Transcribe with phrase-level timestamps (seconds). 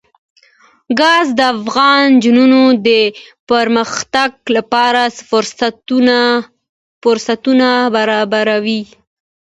[0.99, 2.89] ګاز د افغان نجونو د
[3.49, 5.01] پرمختګ لپاره
[7.03, 8.81] فرصتونه برابروي.